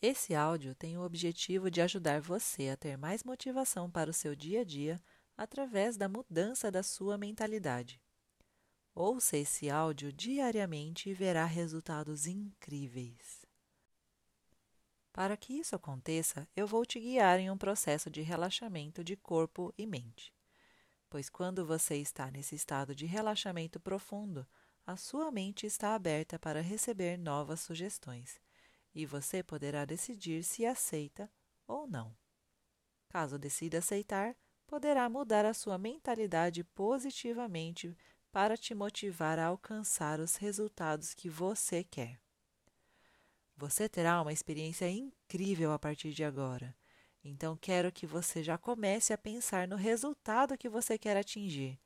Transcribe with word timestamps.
Esse 0.00 0.32
áudio 0.32 0.76
tem 0.76 0.96
o 0.96 1.02
objetivo 1.02 1.68
de 1.68 1.80
ajudar 1.80 2.20
você 2.20 2.68
a 2.68 2.76
ter 2.76 2.96
mais 2.96 3.24
motivação 3.24 3.90
para 3.90 4.08
o 4.08 4.14
seu 4.14 4.32
dia 4.36 4.60
a 4.60 4.64
dia 4.64 5.00
através 5.36 5.96
da 5.96 6.08
mudança 6.08 6.70
da 6.70 6.84
sua 6.84 7.18
mentalidade. 7.18 8.00
Ouça 8.94 9.36
esse 9.36 9.68
áudio 9.68 10.12
diariamente 10.12 11.10
e 11.10 11.14
verá 11.14 11.44
resultados 11.44 12.28
incríveis. 12.28 13.44
Para 15.12 15.36
que 15.36 15.54
isso 15.54 15.74
aconteça, 15.74 16.48
eu 16.54 16.64
vou 16.66 16.86
te 16.86 17.00
guiar 17.00 17.40
em 17.40 17.50
um 17.50 17.58
processo 17.58 18.08
de 18.08 18.22
relaxamento 18.22 19.02
de 19.02 19.16
corpo 19.16 19.74
e 19.76 19.84
mente. 19.84 20.32
Pois 21.10 21.28
quando 21.28 21.66
você 21.66 21.96
está 21.96 22.30
nesse 22.30 22.54
estado 22.54 22.94
de 22.94 23.04
relaxamento 23.04 23.80
profundo, 23.80 24.46
a 24.86 24.96
sua 24.96 25.32
mente 25.32 25.66
está 25.66 25.96
aberta 25.96 26.38
para 26.38 26.60
receber 26.60 27.16
novas 27.18 27.58
sugestões 27.60 28.40
e 28.98 29.06
você 29.06 29.44
poderá 29.44 29.84
decidir 29.84 30.42
se 30.42 30.66
aceita 30.66 31.30
ou 31.68 31.86
não. 31.86 32.12
Caso 33.08 33.38
decida 33.38 33.78
aceitar, 33.78 34.36
poderá 34.66 35.08
mudar 35.08 35.46
a 35.46 35.54
sua 35.54 35.78
mentalidade 35.78 36.64
positivamente 36.64 37.96
para 38.32 38.56
te 38.56 38.74
motivar 38.74 39.38
a 39.38 39.46
alcançar 39.46 40.18
os 40.18 40.34
resultados 40.34 41.14
que 41.14 41.30
você 41.30 41.84
quer. 41.84 42.20
Você 43.56 43.88
terá 43.88 44.20
uma 44.20 44.32
experiência 44.32 44.90
incrível 44.90 45.70
a 45.70 45.78
partir 45.78 46.12
de 46.12 46.24
agora. 46.24 46.76
Então, 47.22 47.56
quero 47.56 47.92
que 47.92 48.04
você 48.04 48.42
já 48.42 48.58
comece 48.58 49.12
a 49.12 49.18
pensar 49.18 49.68
no 49.68 49.76
resultado 49.76 50.58
que 50.58 50.68
você 50.68 50.98
quer 50.98 51.16
atingir. 51.16 51.78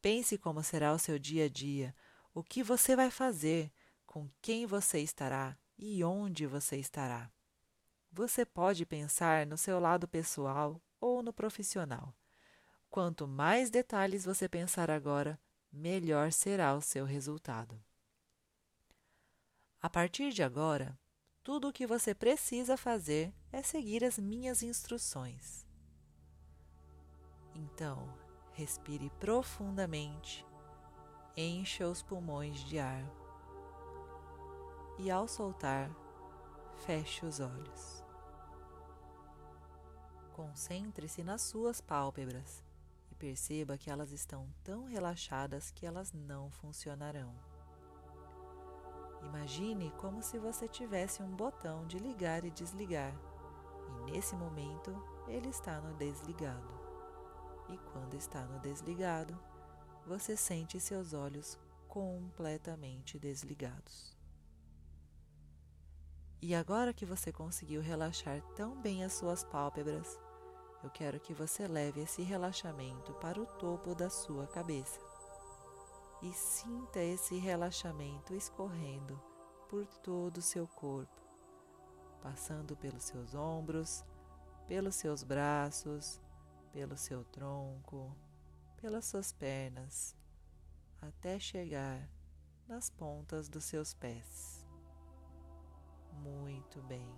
Pense 0.00 0.38
como 0.38 0.62
será 0.62 0.92
o 0.92 0.98
seu 0.98 1.18
dia 1.18 1.46
a 1.46 1.48
dia, 1.48 1.92
o 2.32 2.44
que 2.44 2.62
você 2.62 2.94
vai 2.94 3.10
fazer, 3.10 3.72
com 4.06 4.30
quem 4.40 4.64
você 4.64 5.00
estará 5.00 5.58
e 5.78 6.02
onde 6.02 6.46
você 6.46 6.76
estará. 6.76 7.30
Você 8.10 8.46
pode 8.46 8.86
pensar 8.86 9.46
no 9.46 9.58
seu 9.58 9.78
lado 9.78 10.08
pessoal 10.08 10.80
ou 11.00 11.22
no 11.22 11.32
profissional. 11.32 12.14
Quanto 12.88 13.28
mais 13.28 13.68
detalhes 13.68 14.24
você 14.24 14.48
pensar 14.48 14.90
agora, 14.90 15.38
melhor 15.70 16.32
será 16.32 16.74
o 16.74 16.80
seu 16.80 17.04
resultado. 17.04 17.78
A 19.80 19.90
partir 19.90 20.32
de 20.32 20.42
agora, 20.42 20.98
tudo 21.42 21.68
o 21.68 21.72
que 21.72 21.86
você 21.86 22.14
precisa 22.14 22.76
fazer 22.76 23.34
é 23.52 23.62
seguir 23.62 24.02
as 24.02 24.18
minhas 24.18 24.62
instruções. 24.62 25.66
Então, 27.54 28.12
respire 28.52 29.10
profundamente, 29.20 30.44
encha 31.36 31.86
os 31.86 32.02
pulmões 32.02 32.64
de 32.64 32.78
ar 32.78 33.25
e, 34.98 35.10
ao 35.10 35.28
soltar, 35.28 35.90
feche 36.86 37.24
os 37.24 37.40
olhos. 37.40 38.04
Concentre-se 40.32 41.22
nas 41.22 41.42
suas 41.42 41.80
pálpebras 41.80 42.62
e 43.10 43.14
perceba 43.14 43.78
que 43.78 43.90
elas 43.90 44.12
estão 44.12 44.48
tão 44.62 44.84
relaxadas 44.84 45.70
que 45.70 45.86
elas 45.86 46.12
não 46.12 46.50
funcionarão. 46.50 47.34
Imagine 49.22 49.90
como 49.98 50.22
se 50.22 50.38
você 50.38 50.68
tivesse 50.68 51.22
um 51.22 51.34
botão 51.34 51.86
de 51.86 51.98
ligar 51.98 52.44
e 52.44 52.50
desligar, 52.50 53.14
e 53.88 54.12
nesse 54.12 54.36
momento 54.36 54.94
ele 55.26 55.48
está 55.48 55.80
no 55.80 55.94
desligado. 55.94 56.74
E 57.68 57.78
quando 57.92 58.14
está 58.14 58.44
no 58.44 58.60
desligado, 58.60 59.36
você 60.06 60.36
sente 60.36 60.78
seus 60.78 61.12
olhos 61.12 61.58
completamente 61.88 63.18
desligados. 63.18 64.15
E 66.40 66.54
agora 66.54 66.92
que 66.92 67.06
você 67.06 67.32
conseguiu 67.32 67.80
relaxar 67.80 68.42
tão 68.54 68.80
bem 68.80 69.04
as 69.04 69.14
suas 69.14 69.42
pálpebras, 69.42 70.18
eu 70.84 70.90
quero 70.90 71.18
que 71.18 71.32
você 71.32 71.66
leve 71.66 72.02
esse 72.02 72.22
relaxamento 72.22 73.12
para 73.14 73.40
o 73.40 73.46
topo 73.46 73.94
da 73.94 74.10
sua 74.10 74.46
cabeça 74.46 75.00
e 76.22 76.32
sinta 76.32 77.00
esse 77.00 77.36
relaxamento 77.38 78.34
escorrendo 78.34 79.20
por 79.68 79.86
todo 79.86 80.38
o 80.38 80.42
seu 80.42 80.66
corpo, 80.68 81.20
passando 82.22 82.76
pelos 82.76 83.04
seus 83.04 83.34
ombros, 83.34 84.04
pelos 84.66 84.94
seus 84.94 85.22
braços, 85.22 86.20
pelo 86.72 86.96
seu 86.96 87.24
tronco, 87.24 88.14
pelas 88.76 89.06
suas 89.06 89.32
pernas, 89.32 90.14
até 91.00 91.38
chegar 91.38 92.08
nas 92.68 92.90
pontas 92.90 93.48
dos 93.48 93.64
seus 93.64 93.94
pés. 93.94 94.55
Muito 96.22 96.82
bem. 96.82 97.08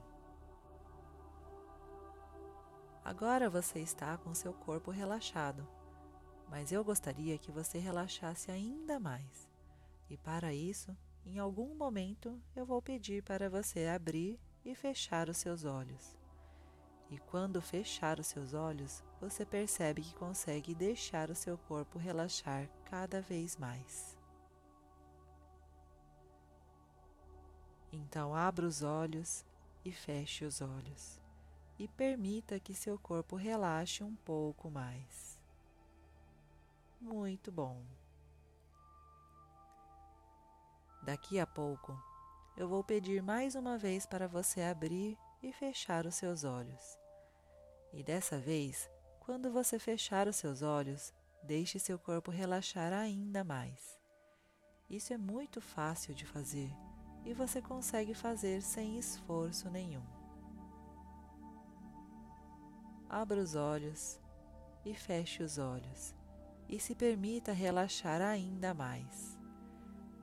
Agora 3.05 3.49
você 3.49 3.79
está 3.79 4.19
com 4.19 4.35
seu 4.35 4.53
corpo 4.53 4.91
relaxado, 4.91 5.67
mas 6.51 6.73
eu 6.73 6.85
gostaria 6.85 7.39
que 7.39 7.51
você 7.51 7.79
relaxasse 7.79 8.51
ainda 8.51 9.01
mais. 9.01 9.49
E 10.11 10.17
para 10.17 10.53
isso, 10.53 10.95
em 11.25 11.39
algum 11.39 11.75
momento, 11.75 12.39
eu 12.55 12.67
vou 12.67 12.83
pedir 12.83 13.23
para 13.23 13.49
você 13.49 13.87
abrir 13.87 14.39
e 14.65 14.75
fechar 14.75 15.29
os 15.29 15.39
seus 15.39 15.65
olhos. 15.65 16.19
E 17.11 17.17
quando 17.19 17.63
fechar 17.63 18.21
os 18.21 18.27
seus 18.27 18.53
olhos, 18.53 19.03
você 19.21 19.47
percebe 19.47 20.03
que 20.03 20.15
consegue 20.15 20.75
deixar 20.75 21.31
o 21.31 21.35
seu 21.35 21.57
corpo 21.57 21.99
relaxar 21.99 22.69
cada 22.85 23.23
vez 23.23 23.57
mais. 23.57 24.18
Então 27.93 28.35
abra 28.35 28.67
os 28.67 28.83
olhos 28.83 29.45
e 29.85 29.93
feche 29.93 30.45
os 30.45 30.61
olhos 30.61 31.21
e 31.79 31.87
permita 31.87 32.59
que 32.59 32.75
seu 32.75 32.99
corpo 32.99 33.37
relaxe 33.37 34.03
um 34.03 34.15
pouco 34.17 34.71
mais. 34.71 35.39
Muito 37.01 37.53
bom. 37.53 37.83
Daqui 41.03 41.39
a 41.39 41.47
pouco 41.47 41.97
eu 42.57 42.69
vou 42.69 42.83
pedir 42.83 43.23
mais 43.23 43.55
uma 43.55 43.79
vez 43.79 44.05
para 44.05 44.27
você 44.27 44.63
abrir 44.63 45.17
e 45.41 45.53
fechar 45.53 46.05
os 46.05 46.17
seus 46.17 46.43
olhos. 46.43 46.99
E 47.93 48.03
dessa 48.03 48.39
vez, 48.39 48.91
quando 49.21 49.53
você 49.53 49.79
fechar 49.79 50.27
os 50.27 50.37
seus 50.37 50.61
olhos, 50.61 51.15
deixe 51.43 51.79
seu 51.79 51.99
corpo 51.99 52.31
relaxar 52.31 52.93
ainda 52.93 53.45
mais. 53.45 53.97
Isso 54.91 55.13
é 55.13 55.17
muito 55.17 55.61
fácil 55.61 56.15
de 56.15 56.27
fazer 56.27 56.75
e 57.25 57.33
você 57.33 57.61
consegue 57.61 58.15
fazer 58.15 58.63
sem 58.63 58.99
esforço 58.99 59.69
nenhum. 59.71 60.03
Abra 63.09 63.41
os 63.41 63.55
olhos 63.55 64.21
e 64.85 64.95
feche 64.95 65.43
os 65.43 65.59
olhos 65.59 66.15
e 66.69 66.79
se 66.79 66.95
permita 66.95 67.53
relaxar 67.53 68.21
ainda 68.21 68.75
mais. 68.75 69.39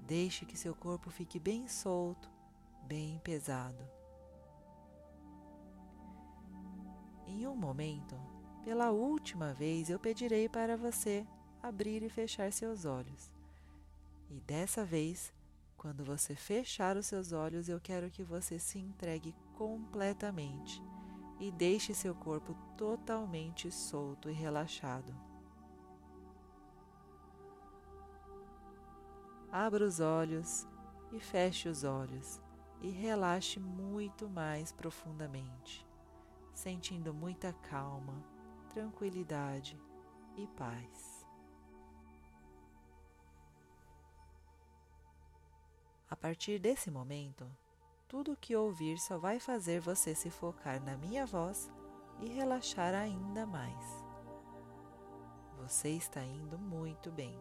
Deixe 0.06 0.46
que 0.46 0.58
seu 0.58 0.76
corpo 0.76 1.10
fique 1.10 1.40
bem 1.40 1.68
solto, 1.68 2.30
bem 2.84 3.20
pesado. 3.24 3.84
Em 7.26 7.48
um 7.48 7.56
momento, 7.56 8.16
pela 8.64 8.92
última 8.92 9.54
vez, 9.54 9.90
eu 9.90 10.00
pedirei 10.00 10.48
para 10.48 10.78
você 10.78 11.26
abrir 11.62 12.04
e 12.04 12.10
fechar 12.10 12.52
seus 12.54 12.86
olhos. 12.86 13.32
E 14.30 14.40
dessa 14.42 14.86
vez, 14.86 15.34
quando 15.86 16.04
você 16.04 16.34
fechar 16.34 16.98
os 16.98 17.06
seus 17.06 17.32
olhos, 17.32 17.70
eu 17.70 17.80
quero 17.80 18.10
que 18.10 18.24
você 18.24 18.58
se 18.58 18.80
entregue 18.80 19.36
completamente 19.54 20.82
e 21.40 21.52
deixe 21.52 21.94
seu 21.94 22.16
corpo 22.16 22.56
totalmente 22.76 23.72
solto 23.72 24.28
e 24.28 24.34
relaxado. 24.34 25.16
Abra 29.52 29.86
os 29.86 30.00
olhos 30.00 30.68
e 31.12 31.20
feche 31.20 31.70
os 31.70 31.84
olhos 31.84 32.42
e 32.82 32.90
relaxe 32.90 33.60
muito 33.60 34.28
mais 34.28 34.72
profundamente, 34.72 35.86
sentindo 36.52 37.14
muita 37.14 37.54
calma, 37.54 38.26
tranquilidade 38.74 39.80
e 40.36 40.48
paz. 40.48 41.15
A 46.10 46.16
partir 46.16 46.60
desse 46.60 46.92
momento, 46.92 47.50
tudo 48.08 48.34
o 48.34 48.38
que 48.38 48.56
ouvir 48.56 49.00
só 49.00 49.18
vai 49.18 49.40
fazer 49.40 49.80
você 49.80 50.14
se 50.14 50.30
focar 50.30 50.82
na 50.84 50.96
minha 50.96 51.26
voz 51.26 51.70
e 52.20 52.30
relaxar 52.30 52.94
ainda 52.94 53.46
mais. 53.46 54.06
Você 55.58 55.90
está 55.90 56.22
indo 56.22 56.60
muito 56.60 57.12
bem. 57.12 57.36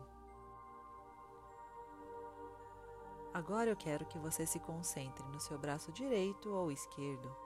Agora 3.35 3.69
eu 3.69 3.77
quero 3.77 4.07
que 4.07 4.19
você 4.19 4.47
se 4.47 4.59
concentre 4.59 5.25
no 5.27 5.41
seu 5.41 5.59
braço 5.59 5.93
direito 5.93 6.49
ou 6.51 6.73
esquerdo 6.73 7.37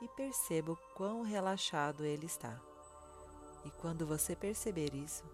e 0.00 0.08
perceba 0.08 0.72
o 0.72 0.78
quão 0.94 1.22
relaxado 1.22 2.04
ele 2.04 2.26
está. 2.26 2.60
E 3.64 3.70
quando 3.70 4.06
você 4.06 4.34
perceber 4.34 4.94
isso, 4.94 5.24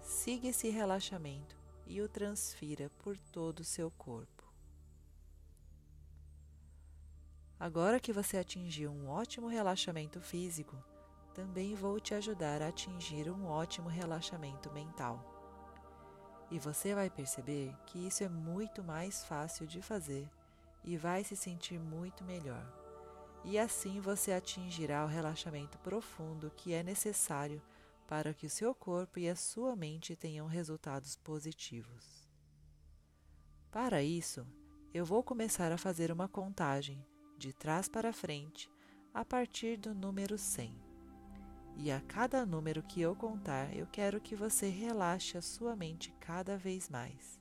siga 0.00 0.48
esse 0.48 0.70
relaxamento 0.70 1.56
e 1.86 2.00
o 2.00 2.08
transfira 2.08 2.90
por 2.98 3.18
todo 3.32 3.60
o 3.60 3.64
seu 3.64 3.90
corpo. 3.90 4.37
Agora 7.60 7.98
que 7.98 8.12
você 8.12 8.38
atingiu 8.38 8.92
um 8.92 9.08
ótimo 9.08 9.48
relaxamento 9.48 10.20
físico, 10.20 10.76
também 11.34 11.74
vou 11.74 11.98
te 11.98 12.14
ajudar 12.14 12.62
a 12.62 12.68
atingir 12.68 13.28
um 13.28 13.46
ótimo 13.46 13.88
relaxamento 13.88 14.72
mental. 14.72 15.24
E 16.50 16.58
você 16.58 16.94
vai 16.94 17.10
perceber 17.10 17.74
que 17.86 18.06
isso 18.06 18.22
é 18.22 18.28
muito 18.28 18.82
mais 18.82 19.24
fácil 19.24 19.66
de 19.66 19.82
fazer 19.82 20.30
e 20.84 20.96
vai 20.96 21.24
se 21.24 21.34
sentir 21.34 21.80
muito 21.80 22.22
melhor. 22.22 22.64
E 23.44 23.58
assim 23.58 24.00
você 24.00 24.32
atingirá 24.32 25.04
o 25.04 25.08
relaxamento 25.08 25.78
profundo 25.78 26.52
que 26.56 26.72
é 26.72 26.82
necessário 26.82 27.60
para 28.06 28.32
que 28.32 28.46
o 28.46 28.50
seu 28.50 28.72
corpo 28.74 29.18
e 29.18 29.28
a 29.28 29.34
sua 29.34 29.74
mente 29.74 30.14
tenham 30.14 30.46
resultados 30.46 31.16
positivos. 31.16 32.28
Para 33.70 34.02
isso, 34.02 34.46
eu 34.94 35.04
vou 35.04 35.22
começar 35.22 35.70
a 35.72 35.76
fazer 35.76 36.10
uma 36.10 36.26
contagem 36.26 37.04
de 37.38 37.52
trás 37.52 37.88
para 37.88 38.12
frente 38.12 38.68
a 39.14 39.24
partir 39.24 39.78
do 39.78 39.94
número 39.94 40.36
100. 40.36 40.74
E 41.76 41.92
a 41.92 42.00
cada 42.00 42.44
número 42.44 42.82
que 42.82 43.00
eu 43.00 43.14
contar, 43.14 43.74
eu 43.74 43.86
quero 43.86 44.20
que 44.20 44.34
você 44.34 44.68
relaxe 44.68 45.38
a 45.38 45.42
sua 45.42 45.76
mente 45.76 46.12
cada 46.18 46.58
vez 46.58 46.88
mais. 46.88 47.38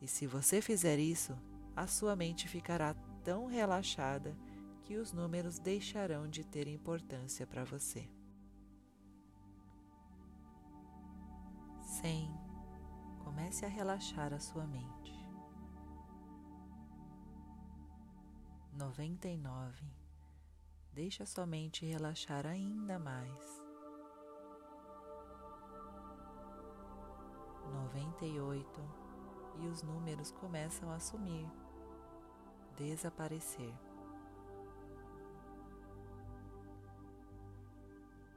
E 0.00 0.08
se 0.08 0.26
você 0.26 0.62
fizer 0.62 0.98
isso, 0.98 1.36
a 1.76 1.86
sua 1.86 2.16
mente 2.16 2.48
ficará 2.48 2.94
tão 3.22 3.46
relaxada 3.46 4.34
que 4.82 4.96
os 4.96 5.12
números 5.12 5.58
deixarão 5.58 6.26
de 6.26 6.42
ter 6.42 6.66
importância 6.66 7.46
para 7.46 7.64
você. 7.64 8.08
100. 12.00 12.30
Comece 13.22 13.66
a 13.66 13.68
relaxar 13.68 14.32
a 14.32 14.40
sua 14.40 14.66
mente. 14.66 14.97
99. 18.78 19.84
Deixa 20.92 21.26
sua 21.26 21.44
mente 21.44 21.84
relaxar 21.84 22.46
ainda 22.46 22.96
mais. 22.96 23.60
98 27.72 28.80
e 29.58 29.66
os 29.66 29.82
números 29.82 30.30
começam 30.30 30.92
a 30.92 31.00
sumir, 31.00 31.50
desaparecer. 32.76 33.74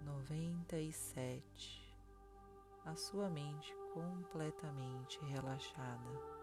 97 0.03 1.95
a 2.83 2.95
sua 2.95 3.29
mente 3.29 3.71
completamente 3.93 5.19
relaxada. 5.25 6.40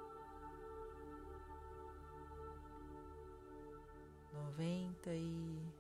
Noventa 4.49 5.11
e 5.11 5.75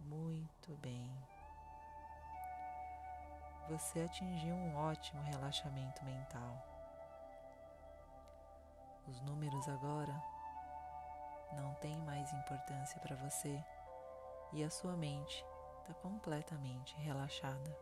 muito 0.00 0.76
bem. 0.82 1.10
Você 3.70 4.02
atingiu 4.02 4.54
um 4.54 4.76
ótimo 4.76 5.22
relaxamento 5.22 6.04
mental. 6.04 6.62
Os 9.06 9.18
números 9.22 9.66
agora 9.66 10.12
não 11.56 11.72
têm 11.76 11.98
mais 12.02 12.30
importância 12.34 13.00
para 13.00 13.16
você 13.16 13.64
e 14.52 14.62
a 14.62 14.68
sua 14.68 14.94
mente 14.94 15.42
está 15.80 15.94
completamente 15.94 16.94
relaxada. 16.96 17.74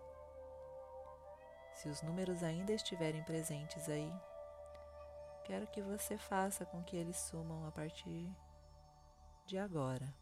Se 1.75 1.89
os 1.89 2.01
números 2.03 2.45
ainda 2.45 2.73
estiverem 2.73 3.25
presentes 3.25 3.89
aí, 3.89 4.15
quero 5.47 5.67
que 5.69 5.81
você 5.81 6.19
faça 6.19 6.67
com 6.67 6.83
que 6.83 6.97
eles 6.97 7.17
sumam 7.17 7.65
a 7.69 7.71
partir 7.71 8.29
de 9.47 9.57
agora. 9.57 10.13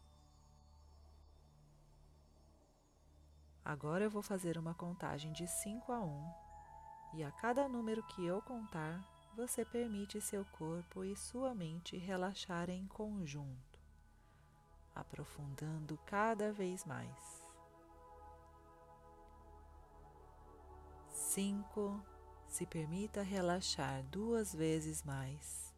Agora 3.63 4.03
eu 4.03 4.09
vou 4.11 4.21
fazer 4.21 4.55
uma 4.55 4.75
contagem 4.75 5.33
de 5.33 5.47
5 5.47 5.91
a 5.91 5.99
1 5.99 6.33
e 7.15 7.23
a 7.23 7.31
cada 7.31 7.67
número 7.67 8.03
que 8.03 8.23
eu 8.23 8.39
contar, 8.43 9.03
você 9.35 9.65
permite 9.65 10.21
seu 10.21 10.45
corpo 10.45 11.03
e 11.03 11.15
sua 11.15 11.55
mente 11.55 11.97
relaxarem 11.97 12.81
em 12.83 12.87
conjunto, 12.87 13.79
aprofundando 14.93 15.97
cada 16.05 16.53
vez 16.53 16.85
mais. 16.85 17.43
cinco, 21.35 22.01
se 22.47 22.65
permita 22.65 23.21
relaxar 23.21 24.03
duas 24.03 24.53
vezes 24.53 25.03
mais. 25.03 25.73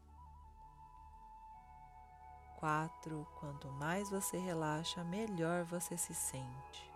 Quatro, 2.59 3.27
quanto 3.39 3.67
mais 3.73 4.09
você 4.09 4.37
relaxa, 4.37 5.03
melhor 5.03 5.63
você 5.63 5.95
se 5.95 6.13
sente. 6.13 6.91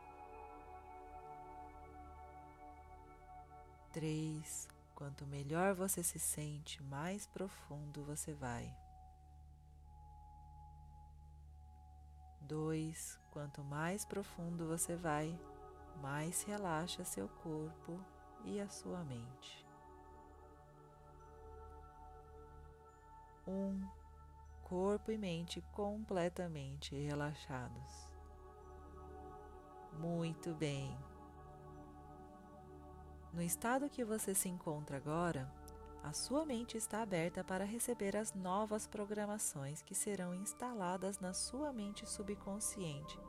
Três, 3.92 4.68
quanto 4.96 5.26
melhor 5.26 5.76
você 5.76 6.02
se 6.02 6.18
sente, 6.18 6.82
mais 6.84 7.28
profundo 7.28 8.04
você 8.04 8.34
vai. 8.34 8.74
Dois, 12.42 13.20
quanto 13.32 13.64
mais 13.64 14.04
profundo 14.04 14.68
você 14.68 14.96
vai, 14.96 15.40
mais 16.02 16.44
relaxa 16.44 17.04
seu 17.06 17.28
corpo 17.28 18.00
e 18.46 18.60
a 18.60 18.68
sua 18.68 19.04
mente. 19.04 19.66
Um 23.48 23.86
corpo 24.64 25.12
e 25.12 25.18
mente 25.18 25.62
completamente 25.74 26.96
relaxados. 26.96 28.10
Muito 30.00 30.54
bem. 30.54 30.98
No 33.34 33.42
estado 33.42 33.90
que 33.90 34.04
você 34.04 34.34
se 34.34 34.50
encontra 34.50 34.98
agora, 34.98 35.52
a 36.04 36.14
sua 36.14 36.46
mente 36.46 36.78
está 36.78 37.02
aberta 37.02 37.44
para 37.44 37.64
receber 37.64 38.18
as 38.18 38.34
novas 38.34 38.88
programações 38.88 39.82
que 39.82 39.94
serão 39.94 40.34
instaladas 40.34 41.20
na 41.20 41.34
sua 41.34 41.72
mente 41.72 42.10
subconsciente, 42.10 43.20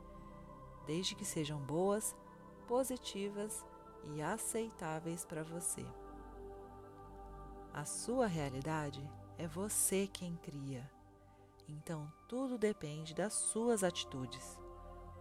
desde 0.87 1.13
que 1.15 1.23
sejam 1.23 1.59
boas, 1.59 2.15
positivas 2.67 3.65
e 4.05 4.21
aceitáveis 4.21 5.25
para 5.25 5.43
você. 5.43 5.85
A 7.73 7.85
sua 7.85 8.27
realidade 8.27 9.07
é 9.37 9.47
você 9.47 10.07
quem 10.07 10.35
cria, 10.37 10.89
então 11.67 12.11
tudo 12.27 12.57
depende 12.57 13.13
das 13.13 13.33
suas 13.33 13.83
atitudes. 13.83 14.59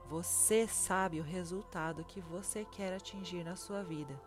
Você 0.09 0.67
sabe 0.67 1.21
o 1.21 1.25
resultado 1.25 2.05
que 2.05 2.21
você 2.21 2.65
quer 2.65 2.93
atingir 2.93 3.45
na 3.45 3.57
sua 3.57 3.83
vida 3.83 4.21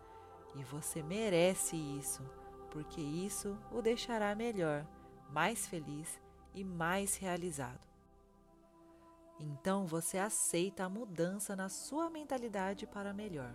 e 0.55 0.63
você 0.63 1.03
merece 1.03 1.75
isso, 1.75 2.23
porque 2.71 3.01
isso 3.01 3.57
o 3.71 3.81
deixará 3.81 4.33
melhor, 4.33 4.87
mais 5.29 5.67
feliz 5.67 6.19
e 6.53 6.63
mais 6.63 7.15
realizado. 7.17 7.85
Então 9.39 9.85
você 9.85 10.17
aceita 10.17 10.85
a 10.85 10.89
mudança 10.89 11.55
na 11.55 11.67
sua 11.67 12.09
mentalidade 12.09 12.87
para 12.87 13.13
melhor. 13.13 13.53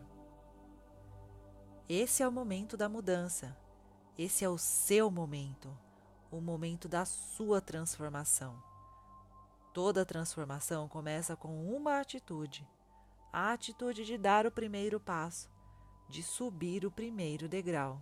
Esse 1.93 2.23
é 2.23 2.29
o 2.29 2.31
momento 2.31 2.77
da 2.77 2.89
mudança. 2.89 3.57
Esse 4.17 4.45
é 4.45 4.49
o 4.49 4.57
seu 4.57 5.11
momento, 5.11 5.77
o 6.31 6.41
momento 6.41 6.89
da 6.89 7.05
sua 7.05 7.61
transformação. 7.61 8.63
Toda 9.75 10.07
transformação 10.07 10.87
começa 10.87 11.35
com 11.35 11.67
uma 11.75 11.99
atitude: 11.99 12.65
a 13.33 13.53
atitude 13.53 14.05
de 14.05 14.17
dar 14.17 14.47
o 14.47 14.53
primeiro 14.53 15.01
passo, 15.01 15.51
de 16.09 16.23
subir 16.23 16.87
o 16.87 16.93
primeiro 16.93 17.49
degrau. 17.49 18.01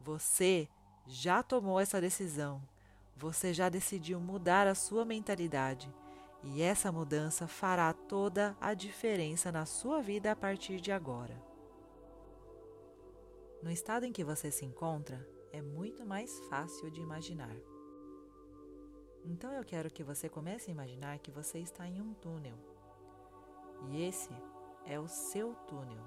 Você 0.00 0.68
já 1.06 1.40
tomou 1.40 1.78
essa 1.78 2.00
decisão, 2.00 2.60
você 3.16 3.54
já 3.54 3.68
decidiu 3.68 4.18
mudar 4.18 4.66
a 4.66 4.74
sua 4.74 5.04
mentalidade 5.04 5.88
e 6.42 6.62
essa 6.62 6.90
mudança 6.90 7.46
fará 7.46 7.92
toda 7.92 8.56
a 8.60 8.74
diferença 8.74 9.52
na 9.52 9.64
sua 9.64 10.02
vida 10.02 10.32
a 10.32 10.34
partir 10.34 10.80
de 10.80 10.90
agora. 10.90 11.47
No 13.60 13.70
estado 13.72 14.04
em 14.04 14.12
que 14.12 14.22
você 14.22 14.52
se 14.52 14.64
encontra, 14.64 15.26
é 15.52 15.60
muito 15.60 16.06
mais 16.06 16.38
fácil 16.48 16.90
de 16.90 17.00
imaginar. 17.00 17.56
Então 19.24 19.52
eu 19.52 19.64
quero 19.64 19.90
que 19.90 20.04
você 20.04 20.28
comece 20.28 20.70
a 20.70 20.72
imaginar 20.72 21.18
que 21.18 21.30
você 21.30 21.58
está 21.58 21.86
em 21.86 22.00
um 22.00 22.14
túnel. 22.14 22.56
E 23.90 24.02
esse 24.04 24.30
é 24.86 24.98
o 24.98 25.08
seu 25.08 25.54
túnel, 25.66 26.04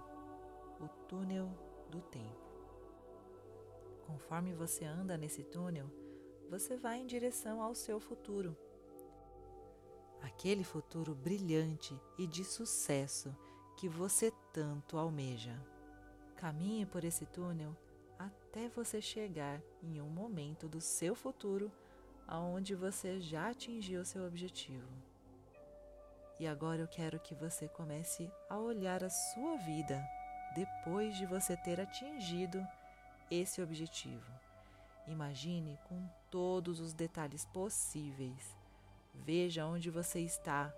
o 0.79 0.87
túnel 1.07 1.49
do 1.89 2.01
tempo. 2.01 2.51
Conforme 4.07 4.53
você 4.53 4.85
anda 4.85 5.17
nesse 5.17 5.43
túnel, 5.43 5.89
você 6.49 6.77
vai 6.77 6.99
em 6.99 7.05
direção 7.05 7.61
ao 7.61 7.75
seu 7.75 7.99
futuro. 7.99 8.57
Aquele 10.21 10.63
futuro 10.63 11.13
brilhante 11.13 11.99
e 12.17 12.25
de 12.25 12.45
sucesso 12.45 13.35
que 13.75 13.89
você 13.89 14.31
tanto 14.53 14.97
almeja. 14.97 15.70
Caminhe 16.41 16.87
por 16.87 17.03
esse 17.03 17.23
túnel 17.27 17.77
até 18.17 18.67
você 18.69 18.99
chegar 18.99 19.61
em 19.83 20.01
um 20.01 20.09
momento 20.09 20.67
do 20.67 20.81
seu 20.81 21.13
futuro 21.13 21.71
aonde 22.27 22.73
você 22.73 23.21
já 23.21 23.51
atingiu 23.51 24.03
seu 24.03 24.25
objetivo. 24.25 24.87
E 26.39 26.47
agora 26.47 26.81
eu 26.81 26.87
quero 26.87 27.19
que 27.19 27.35
você 27.35 27.67
comece 27.67 28.31
a 28.49 28.57
olhar 28.57 29.03
a 29.03 29.09
sua 29.11 29.55
vida 29.57 30.03
depois 30.55 31.15
de 31.15 31.27
você 31.27 31.55
ter 31.55 31.79
atingido 31.79 32.59
esse 33.29 33.61
objetivo. 33.61 34.31
Imagine 35.05 35.77
com 35.87 36.09
todos 36.31 36.79
os 36.79 36.91
detalhes 36.91 37.45
possíveis. 37.45 38.57
Veja 39.13 39.67
onde 39.67 39.91
você 39.91 40.21
está, 40.21 40.73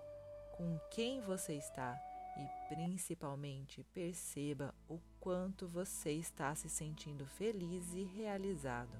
com 0.58 0.78
quem 0.90 1.22
você 1.22 1.54
está 1.54 1.98
e 2.36 2.74
principalmente 2.74 3.82
perceba 3.94 4.74
o 4.88 4.98
quanto 5.24 5.66
você 5.66 6.12
está 6.12 6.54
se 6.54 6.68
sentindo 6.68 7.24
feliz 7.24 7.94
e 7.94 8.02
realizado, 8.02 8.94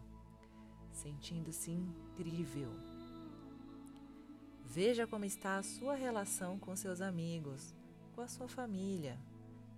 sentindo-se 0.91 1.71
incrível. 1.71 2.71
Veja 4.65 5.07
como 5.07 5.27
está 5.27 5.59
a 5.59 5.63
sua 5.63 5.95
relação 5.95 6.59
com 6.59 6.75
seus 6.75 7.03
amigos, 7.03 7.75
com 8.15 8.23
a 8.23 8.27
sua 8.27 8.49
família. 8.49 9.21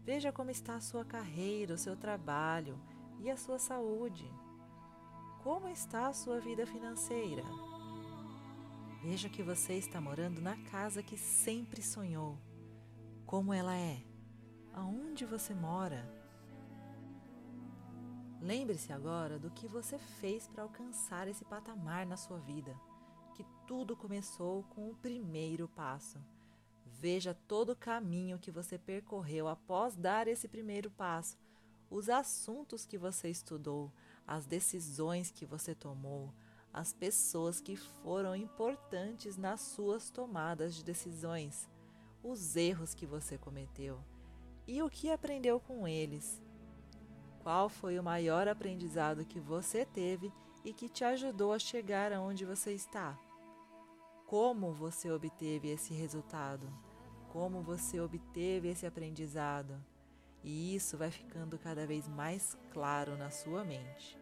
Veja 0.04 0.30
como 0.30 0.48
está 0.48 0.76
a 0.76 0.80
sua 0.80 1.04
carreira, 1.04 1.74
o 1.74 1.78
seu 1.78 1.96
trabalho 1.96 2.80
e 3.18 3.28
a 3.28 3.36
sua 3.36 3.58
saúde. 3.58 4.30
Como 5.42 5.66
está 5.66 6.06
a 6.06 6.14
sua 6.14 6.38
vida 6.38 6.64
financeira? 6.64 7.42
Veja 9.02 9.28
que 9.28 9.42
você 9.42 9.72
está 9.72 10.00
morando 10.00 10.40
na 10.40 10.56
casa 10.70 11.02
que 11.02 11.18
sempre 11.18 11.82
sonhou. 11.82 12.38
Como 13.26 13.52
ela 13.52 13.76
é? 13.76 14.00
Aonde 14.72 15.24
você 15.24 15.52
mora? 15.52 16.15
Lembre-se 18.46 18.92
agora 18.92 19.40
do 19.40 19.50
que 19.50 19.66
você 19.66 19.98
fez 19.98 20.46
para 20.46 20.62
alcançar 20.62 21.26
esse 21.26 21.44
patamar 21.44 22.06
na 22.06 22.16
sua 22.16 22.38
vida, 22.38 22.78
que 23.34 23.44
tudo 23.66 23.96
começou 23.96 24.62
com 24.70 24.88
o 24.88 24.94
primeiro 24.94 25.66
passo. 25.66 26.16
Veja 26.86 27.34
todo 27.34 27.70
o 27.70 27.76
caminho 27.76 28.38
que 28.38 28.52
você 28.52 28.78
percorreu 28.78 29.48
após 29.48 29.96
dar 29.96 30.28
esse 30.28 30.46
primeiro 30.46 30.88
passo, 30.92 31.36
os 31.90 32.08
assuntos 32.08 32.86
que 32.86 32.96
você 32.96 33.28
estudou, 33.28 33.92
as 34.24 34.46
decisões 34.46 35.32
que 35.32 35.44
você 35.44 35.74
tomou, 35.74 36.32
as 36.72 36.92
pessoas 36.92 37.60
que 37.60 37.74
foram 37.74 38.36
importantes 38.36 39.36
nas 39.36 39.60
suas 39.60 40.08
tomadas 40.08 40.76
de 40.76 40.84
decisões, 40.84 41.68
os 42.22 42.54
erros 42.54 42.94
que 42.94 43.06
você 43.06 43.36
cometeu 43.36 43.98
e 44.68 44.80
o 44.84 44.88
que 44.88 45.10
aprendeu 45.10 45.58
com 45.58 45.88
eles. 45.88 46.45
Qual 47.46 47.68
foi 47.68 47.96
o 47.96 48.02
maior 48.02 48.48
aprendizado 48.48 49.24
que 49.24 49.38
você 49.38 49.84
teve 49.84 50.32
e 50.64 50.72
que 50.72 50.88
te 50.88 51.04
ajudou 51.04 51.52
a 51.52 51.60
chegar 51.60 52.12
aonde 52.12 52.44
você 52.44 52.72
está? 52.72 53.16
Como 54.26 54.72
você 54.72 55.12
obteve 55.12 55.68
esse 55.68 55.94
resultado? 55.94 56.66
Como 57.28 57.62
você 57.62 58.00
obteve 58.00 58.66
esse 58.66 58.84
aprendizado? 58.84 59.80
e 60.42 60.74
isso 60.74 60.96
vai 60.96 61.08
ficando 61.08 61.56
cada 61.56 61.86
vez 61.86 62.08
mais 62.08 62.58
claro 62.72 63.16
na 63.16 63.30
sua 63.30 63.62
mente. 63.62 64.18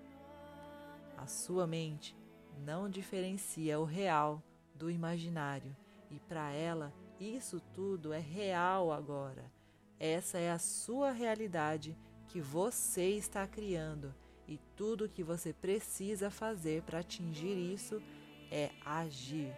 A 1.17 1.27
sua 1.27 1.67
mente 1.67 2.15
não 2.59 2.91
diferencia 2.91 3.81
o 3.81 3.85
real 3.85 4.43
do 4.75 4.91
imaginário 4.91 5.75
e 6.11 6.21
para 6.21 6.53
ela 6.53 6.93
isso 7.19 7.59
tudo 7.73 8.13
é 8.13 8.19
real 8.19 8.93
agora. 8.93 9.51
Essa 9.99 10.37
é 10.37 10.51
a 10.51 10.59
sua 10.59 11.11
realidade 11.11 11.97
que 12.35 12.41
você 12.41 13.11
está 13.11 13.47
criando 13.47 14.13
e 14.49 14.59
tudo 14.75 15.09
que 15.09 15.23
você 15.23 15.53
precisa 15.53 16.33
fazer 16.33 16.83
para 16.83 16.99
atingir 16.99 17.57
isso 17.73 18.03
é 18.51 18.73
agir. 18.85 19.57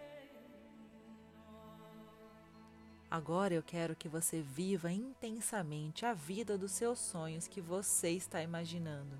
Agora 3.09 3.55
eu 3.55 3.63
quero 3.63 3.95
que 3.95 4.07
você 4.07 4.43
viva 4.43 4.91
intensamente 4.91 6.05
a 6.05 6.13
vida 6.13 6.55
dos 6.55 6.71
seus 6.71 6.99
sonhos 6.99 7.47
que 7.47 7.59
você 7.59 8.11
está 8.11 8.43
imaginando. 8.43 9.19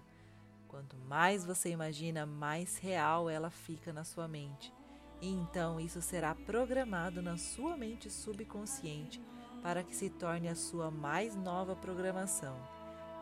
Quanto 0.67 0.95
mais 0.95 1.43
você 1.43 1.71
imagina, 1.71 2.27
mais 2.27 2.77
real 2.77 3.27
ela 3.27 3.49
fica 3.49 3.91
na 3.91 4.03
sua 4.03 4.27
mente. 4.27 4.71
E 5.19 5.29
então 5.29 5.79
isso 5.79 5.99
será 5.99 6.35
programado 6.35 7.23
na 7.23 7.37
sua 7.37 7.75
mente 7.75 8.07
subconsciente 8.07 9.19
para 9.63 9.81
que 9.81 9.95
se 9.95 10.11
torne 10.11 10.47
a 10.47 10.53
sua 10.53 10.91
mais 10.91 11.35
nova 11.35 11.75
programação. 11.75 12.76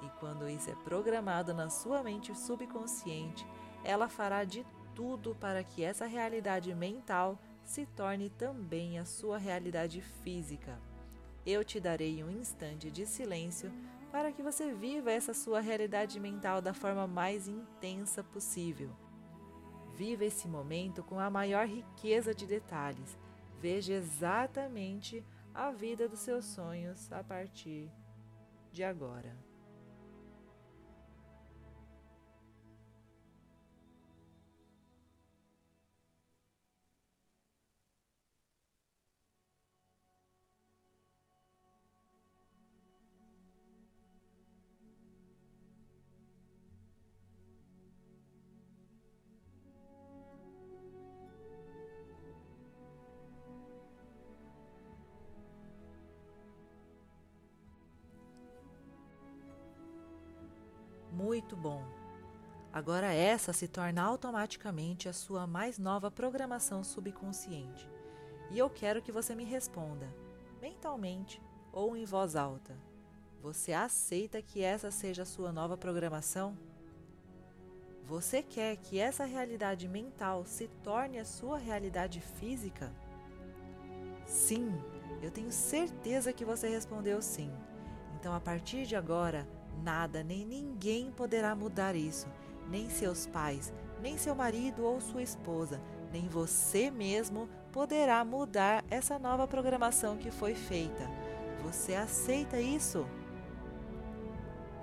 E 0.06 0.10
quando 0.20 0.48
isso 0.48 0.70
é 0.70 0.76
programado 0.76 1.54
na 1.54 1.70
sua 1.70 2.04
mente 2.04 2.36
subconsciente, 2.36 3.46
ela 3.84 4.08
fará 4.08 4.44
de 4.44 4.64
tudo 4.94 5.36
para 5.36 5.64
que 5.64 5.84
essa 5.84 6.06
realidade 6.06 6.74
mental 6.76 7.40
se 7.64 7.88
torne 7.88 8.30
também 8.30 9.00
a 9.00 9.06
sua 9.06 9.38
realidade 9.38 10.02
física. 10.02 10.80
Eu 11.44 11.64
te 11.64 11.80
darei 11.80 12.24
um 12.24 12.30
instante 12.30 12.92
de 12.92 13.06
silêncio 13.06 13.72
para 14.12 14.32
que 14.32 14.44
você 14.44 14.72
viva 14.72 15.12
essa 15.12 15.34
sua 15.34 15.60
realidade 15.60 16.20
mental 16.20 16.62
da 16.62 16.74
forma 16.74 17.08
mais 17.08 17.48
intensa 17.48 18.24
possível. 18.24 18.92
Viva 19.96 20.26
esse 20.26 20.48
momento 20.48 21.04
com 21.04 21.20
a 21.20 21.30
maior 21.30 21.66
riqueza 21.68 22.34
de 22.34 22.46
detalhes. 22.46 23.18
Veja 23.60 23.94
exatamente 23.94 25.24
a 25.54 25.72
vida 25.72 26.08
dos 26.08 26.20
seus 26.20 26.46
sonhos 26.46 27.12
a 27.12 27.24
partir 27.24 27.90
de 28.72 28.84
agora. 28.84 29.45
Muito 61.16 61.56
bom. 61.56 61.82
Agora 62.74 63.14
essa 63.14 63.54
se 63.54 63.70
torna 63.70 64.04
automaticamente 64.04 65.08
a 65.08 65.14
sua 65.14 65.48
mais 65.48 65.80
nova 65.80 66.12
programação 66.12 66.84
subconsciente. 66.84 67.90
E 68.52 68.60
eu 68.60 68.70
quero 68.70 69.02
que 69.02 69.14
você 69.14 69.34
me 69.34 69.46
responda, 69.46 70.14
mentalmente 70.62 71.42
ou 71.72 71.96
em 71.96 72.04
voz 72.04 72.36
alta. 72.36 72.76
Você 73.42 73.72
aceita 73.72 74.42
que 74.42 74.62
essa 74.62 74.92
seja 74.92 75.22
a 75.22 75.26
sua 75.26 75.54
nova 75.54 75.78
programação? 75.78 76.58
Você 78.04 78.44
quer 78.44 78.76
que 78.76 79.00
essa 79.00 79.24
realidade 79.24 79.88
mental 79.88 80.46
se 80.46 80.68
torne 80.84 81.18
a 81.18 81.24
sua 81.24 81.58
realidade 81.58 82.20
física? 82.20 82.92
Sim, 84.26 84.70
eu 85.22 85.32
tenho 85.32 85.52
certeza 85.52 86.34
que 86.34 86.44
você 86.44 86.68
respondeu 86.68 87.22
sim. 87.22 87.54
Então, 88.20 88.34
a 88.34 88.40
partir 88.42 88.86
de 88.86 88.98
agora, 88.98 89.48
Nada 89.84 90.24
nem 90.24 90.46
ninguém 90.46 91.12
poderá 91.12 91.56
mudar 91.56 91.96
isso, 91.96 92.28
nem 92.70 92.90
seus 92.90 93.28
pais, 93.28 93.74
nem 94.02 94.18
seu 94.18 94.36
marido 94.36 94.84
ou 94.84 95.00
sua 95.00 95.22
esposa, 95.22 95.82
nem 96.12 96.28
você 96.28 96.90
mesmo 96.90 97.50
poderá 97.72 98.24
mudar 98.24 98.84
essa 98.90 99.20
nova 99.20 99.48
programação 99.48 100.18
que 100.18 100.32
foi 100.32 100.56
feita. 100.56 101.04
Você 101.64 101.96
aceita 101.96 102.60
isso? 102.60 103.06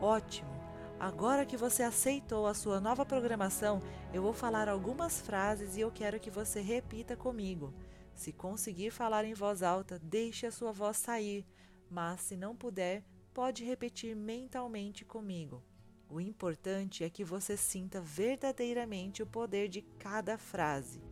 Ótimo! 0.01 0.51
Agora 0.99 1.45
que 1.45 1.57
você 1.57 1.83
aceitou 1.83 2.47
a 2.47 2.55
sua 2.55 2.81
nova 2.81 3.05
programação, 3.05 3.81
eu 4.13 4.23
vou 4.23 4.33
falar 4.33 4.69
algumas 4.69 5.21
frases 5.21 5.77
e 5.77 5.81
eu 5.81 5.91
quero 5.91 6.21
que 6.21 6.31
você 6.31 6.61
repita 6.61 7.17
comigo. 7.17 7.75
Se 8.15 8.33
conseguir 8.33 8.91
falar 8.91 9.25
em 9.25 9.35
voz 9.35 9.63
alta, 9.63 9.99
deixe 9.99 10.47
a 10.47 10.53
sua 10.53 10.71
voz 10.71 10.97
sair, 10.97 11.45
mas 11.91 12.21
se 12.21 12.37
não 12.37 12.55
puder, 12.55 13.03
pode 13.33 13.65
repetir 13.65 14.15
mentalmente 14.15 15.05
comigo. 15.05 15.63
O 16.09 16.21
importante 16.21 17.03
é 17.03 17.09
que 17.09 17.25
você 17.25 17.57
sinta 17.57 18.01
verdadeiramente 18.01 19.23
o 19.23 19.27
poder 19.27 19.69
de 19.69 19.81
cada 19.99 20.37
frase. 20.37 21.03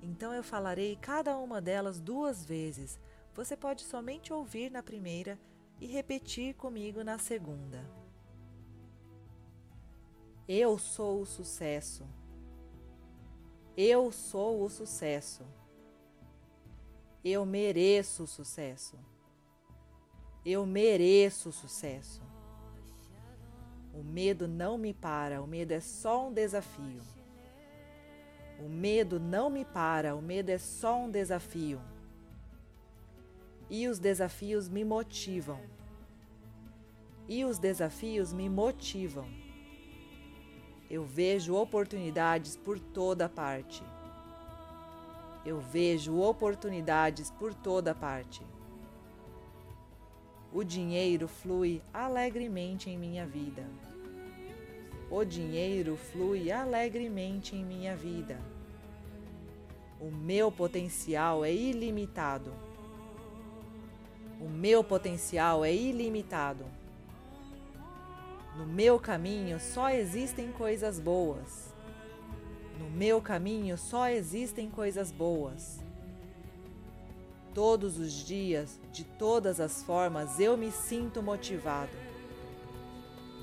Então 0.00 0.32
eu 0.32 0.44
falarei 0.44 0.96
cada 0.96 1.36
uma 1.36 1.60
delas 1.60 2.00
duas 2.00 2.44
vezes. 2.44 3.00
Você 3.34 3.56
pode 3.56 3.82
somente 3.82 4.32
ouvir 4.32 4.70
na 4.70 4.82
primeira 4.82 5.38
e 5.80 5.86
repetir 5.86 6.54
comigo 6.54 7.02
na 7.02 7.18
segunda. 7.18 7.84
Eu 10.46 10.78
sou 10.78 11.22
o 11.22 11.26
sucesso. 11.26 12.06
Eu 13.76 14.10
sou 14.12 14.62
o 14.62 14.70
sucesso. 14.70 15.44
Eu 17.24 17.44
mereço 17.44 18.22
o 18.22 18.26
sucesso. 18.26 18.96
Eu 20.44 20.64
mereço 20.64 21.52
sucesso. 21.52 22.22
O 23.92 24.02
medo 24.02 24.46
não 24.46 24.78
me 24.78 24.94
para, 24.94 25.42
o 25.42 25.46
medo 25.46 25.72
é 25.72 25.80
só 25.80 26.28
um 26.28 26.32
desafio. 26.32 27.02
O 28.60 28.68
medo 28.68 29.20
não 29.20 29.50
me 29.50 29.64
para, 29.64 30.14
o 30.14 30.22
medo 30.22 30.50
é 30.50 30.58
só 30.58 31.00
um 31.00 31.10
desafio. 31.10 31.80
E 33.70 33.86
os 33.88 33.98
desafios 33.98 34.68
me 34.68 34.84
motivam. 34.84 35.60
E 37.28 37.44
os 37.44 37.58
desafios 37.58 38.32
me 38.32 38.48
motivam. 38.48 39.28
Eu 40.90 41.04
vejo 41.04 41.54
oportunidades 41.54 42.56
por 42.56 42.80
toda 42.80 43.28
parte. 43.28 43.82
Eu 45.44 45.60
vejo 45.60 46.18
oportunidades 46.18 47.30
por 47.30 47.52
toda 47.52 47.94
parte. 47.94 48.42
O 50.52 50.64
dinheiro 50.64 51.28
flui 51.28 51.82
alegremente 51.92 52.88
em 52.88 52.96
minha 52.96 53.26
vida. 53.26 53.66
O 55.10 55.24
dinheiro 55.24 55.96
flui 55.96 56.50
alegremente 56.50 57.54
em 57.54 57.64
minha 57.64 57.94
vida. 57.94 58.38
O 60.00 60.10
meu 60.10 60.50
potencial 60.50 61.44
é 61.44 61.52
ilimitado. 61.52 62.52
O 64.40 64.48
meu 64.48 64.84
potencial 64.84 65.64
é 65.64 65.74
ilimitado. 65.74 66.64
No 68.56 68.66
meu 68.66 68.98
caminho 68.98 69.60
só 69.60 69.90
existem 69.90 70.50
coisas 70.52 70.98
boas. 70.98 71.74
No 72.78 72.88
meu 72.88 73.20
caminho 73.20 73.76
só 73.76 74.08
existem 74.08 74.70
coisas 74.70 75.10
boas. 75.10 75.80
Todos 77.58 77.98
os 77.98 78.12
dias, 78.12 78.78
de 78.92 79.02
todas 79.02 79.58
as 79.58 79.82
formas, 79.82 80.38
eu 80.38 80.56
me 80.56 80.70
sinto 80.70 81.20
motivado. 81.20 81.90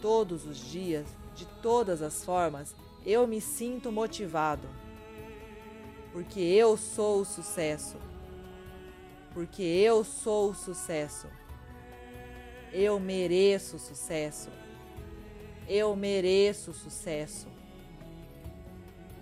Todos 0.02 0.46
os 0.46 0.58
dias, 0.58 1.06
de 1.36 1.46
todas 1.62 2.02
as 2.02 2.24
formas, 2.24 2.74
eu 3.06 3.28
me 3.28 3.42
sinto 3.42 3.92
motivado. 3.92 4.70
Porque 6.14 6.40
eu 6.40 6.78
sou 6.78 7.20
o 7.20 7.26
sucesso. 7.26 7.98
Porque 9.34 9.62
eu 9.62 10.02
sou 10.06 10.52
o 10.52 10.56
sucesso. 10.56 11.28
Eu 12.72 12.98
mereço 13.02 13.78
sucesso. 13.78 14.50
Eu 15.68 15.94
mereço 15.94 16.72
sucesso. 16.74 17.50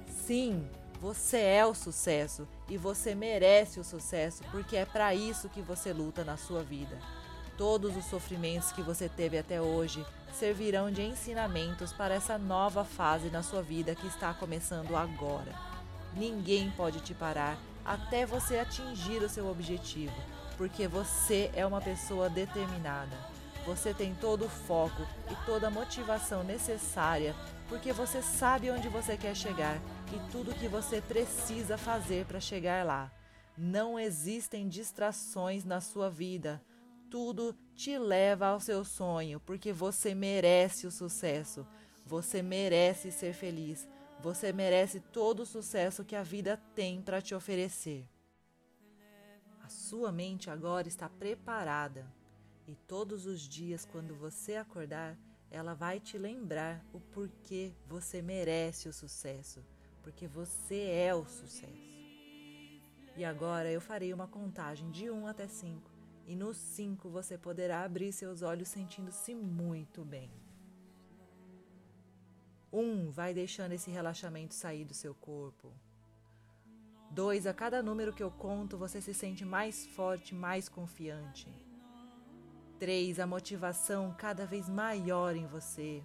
Sim, 0.06 0.64
você 1.04 1.40
é 1.42 1.66
o 1.66 1.74
sucesso 1.74 2.48
e 2.70 2.78
você 2.78 3.14
merece 3.14 3.78
o 3.78 3.84
sucesso 3.84 4.42
porque 4.52 4.78
é 4.78 4.86
para 4.86 5.14
isso 5.14 5.50
que 5.50 5.62
você 5.62 5.92
luta 5.92 6.24
na 6.24 6.38
sua 6.38 6.64
vida. 6.64 6.98
Todos 7.58 7.98
os 7.98 8.06
sofrimentos 8.06 8.72
que 8.72 8.82
você 8.82 9.10
teve 9.10 9.38
até 9.38 9.62
hoje 9.62 10.06
servirão 10.32 10.90
de 10.90 11.02
ensinamentos 11.02 11.92
para 11.92 12.14
essa 12.14 12.38
nova 12.38 12.86
fase 12.86 13.30
na 13.30 13.44
sua 13.44 13.62
vida 13.62 13.94
que 13.94 14.08
está 14.08 14.34
começando 14.34 14.96
agora. 14.96 15.52
Ninguém 16.16 16.72
pode 16.72 17.02
te 17.02 17.14
parar 17.14 17.58
até 17.84 18.26
você 18.26 18.58
atingir 18.58 19.22
o 19.22 19.28
seu 19.28 19.50
objetivo, 19.50 20.16
porque 20.58 20.88
você 20.88 21.52
é 21.54 21.66
uma 21.66 21.82
pessoa 21.82 22.30
determinada. 22.30 23.18
Você 23.66 23.94
tem 23.94 24.16
todo 24.16 24.46
o 24.46 24.50
foco 24.50 25.06
e 25.30 25.46
toda 25.46 25.68
a 25.68 25.72
motivação 25.72 26.46
necessária, 26.46 27.36
porque 27.68 27.92
você 27.92 28.22
sabe 28.22 28.72
onde 28.72 28.88
você 28.88 29.18
quer 29.18 29.36
chegar 29.36 29.82
e 30.14 30.32
tudo 30.32 30.52
o 30.52 30.56
que 30.56 30.68
você 30.68 31.02
precisa 31.02 31.78
fazer 31.78 32.26
para 32.26 32.40
chegar 32.40 32.86
lá. 32.86 33.12
Não 33.58 34.00
existem 34.00 34.68
distrações 34.68 35.64
na 35.64 35.82
sua 35.82 36.10
vida 36.10 36.62
tudo 37.14 37.56
te 37.76 37.96
leva 37.96 38.48
ao 38.48 38.60
seu 38.60 38.84
sonho, 38.84 39.40
porque 39.42 39.72
você 39.72 40.16
merece 40.16 40.88
o 40.88 40.92
sucesso. 40.92 41.64
Você 42.08 42.42
merece 42.42 43.12
ser 43.12 43.36
feliz. 43.36 43.88
Você 44.20 44.52
merece 44.52 45.00
todo 45.00 45.42
o 45.42 45.46
sucesso 45.46 46.04
que 46.04 46.16
a 46.16 46.24
vida 46.24 46.60
tem 46.74 47.04
para 47.04 47.22
te 47.22 47.36
oferecer. 47.36 48.10
A 49.62 49.70
sua 49.70 50.12
mente 50.12 50.50
agora 50.50 50.88
está 50.88 51.08
preparada 51.08 52.12
e 52.68 52.74
todos 52.74 53.28
os 53.28 53.42
dias, 53.42 53.86
quando 53.86 54.16
você 54.16 54.56
acordar, 54.56 55.16
ela 55.52 55.76
vai 55.76 56.00
te 56.00 56.18
lembrar 56.18 56.84
o 56.92 57.00
porquê 57.00 57.76
você 57.86 58.24
merece 58.24 58.90
o 58.90 58.94
sucesso, 58.94 59.64
porque 60.04 60.28
você 60.28 60.90
é 60.90 61.16
o 61.16 61.26
sucesso. 61.26 61.94
E 63.16 63.24
agora 63.24 63.72
eu 63.72 63.80
farei 63.80 64.14
uma 64.14 64.28
contagem 64.28 64.92
de 64.92 65.10
1 65.10 65.28
até 65.28 65.48
5 65.48 65.90
e 66.28 66.36
no 66.36 66.54
5 66.54 67.10
você 67.10 67.38
poderá 67.38 67.84
abrir 67.84 68.12
seus 68.12 68.42
olhos 68.42 68.68
sentindo-se 68.68 69.34
muito 69.34 70.04
bem. 70.04 70.32
1. 72.72 72.80
Um, 72.80 73.12
vai 73.12 73.34
deixando 73.34 73.74
esse 73.74 73.92
relaxamento 73.92 74.54
sair 74.54 74.84
do 74.84 74.94
seu 74.94 75.14
corpo. 75.14 75.72
2. 77.12 77.46
A 77.46 77.54
cada 77.54 77.84
número 77.84 78.12
que 78.12 78.24
eu 78.24 78.32
conto, 78.32 78.78
você 78.78 79.00
se 79.00 79.14
sente 79.14 79.46
mais 79.46 79.86
forte, 79.86 80.34
mais 80.34 80.68
confiante. 80.68 81.48
3. 82.80 83.20
A 83.20 83.28
motivação 83.28 84.16
cada 84.18 84.46
vez 84.48 84.68
maior 84.68 85.36
em 85.36 85.46
você. 85.46 86.04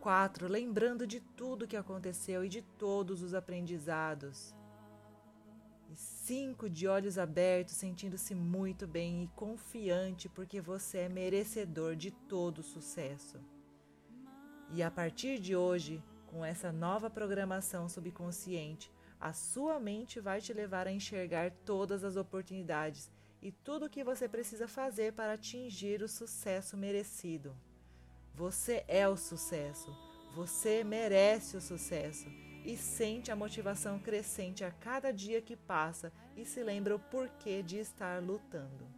4. 0.00 0.48
Lembrando 0.48 1.06
de 1.06 1.20
tudo 1.20 1.68
que 1.68 1.76
aconteceu 1.76 2.44
e 2.44 2.48
de 2.48 2.62
todos 2.62 3.22
os 3.22 3.34
aprendizados. 3.34 4.54
E 5.90 5.96
cinco 5.96 6.70
de 6.70 6.86
olhos 6.88 7.18
abertos, 7.18 7.74
sentindo-se 7.74 8.34
muito 8.34 8.86
bem 8.86 9.24
e 9.24 9.28
confiante, 9.28 10.28
porque 10.28 10.60
você 10.60 10.98
é 10.98 11.08
merecedor 11.08 11.96
de 11.96 12.10
todo 12.10 12.62
sucesso. 12.62 13.38
E 14.72 14.82
a 14.82 14.90
partir 14.90 15.38
de 15.38 15.54
hoje, 15.54 16.02
com 16.28 16.44
essa 16.44 16.70
nova 16.72 17.10
programação 17.10 17.88
subconsciente, 17.88 18.90
a 19.20 19.32
sua 19.32 19.78
mente 19.78 20.20
vai 20.20 20.40
te 20.40 20.52
levar 20.52 20.86
a 20.86 20.92
enxergar 20.92 21.50
todas 21.64 22.04
as 22.04 22.16
oportunidades 22.16 23.10
e 23.42 23.50
tudo 23.50 23.86
o 23.86 23.90
que 23.90 24.04
você 24.04 24.28
precisa 24.28 24.68
fazer 24.68 25.12
para 25.12 25.32
atingir 25.32 26.02
o 26.02 26.08
sucesso 26.08 26.76
merecido. 26.76 27.54
Você 28.40 28.82
é 28.88 29.06
o 29.06 29.18
sucesso. 29.18 29.94
Você 30.34 30.82
merece 30.82 31.58
o 31.58 31.60
sucesso 31.60 32.26
e 32.64 32.74
sente 32.74 33.30
a 33.30 33.36
motivação 33.36 33.98
crescente 33.98 34.64
a 34.64 34.70
cada 34.70 35.12
dia 35.12 35.42
que 35.42 35.54
passa 35.54 36.10
e 36.34 36.46
se 36.46 36.62
lembra 36.62 36.96
o 36.96 36.98
porquê 36.98 37.62
de 37.62 37.76
estar 37.76 38.22
lutando. 38.22 38.89